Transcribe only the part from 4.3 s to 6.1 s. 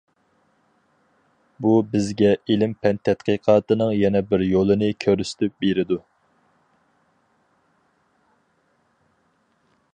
بىر يولىنى كۆرسىتىپ بېرىدۇ.